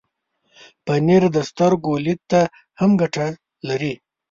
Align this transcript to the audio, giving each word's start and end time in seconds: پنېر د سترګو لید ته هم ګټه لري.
پنېر 0.85 1.23
د 1.35 1.37
سترګو 1.49 1.91
لید 2.05 2.21
ته 2.31 2.41
هم 2.79 2.91
ګټه 3.01 3.25
لري. 3.67 3.93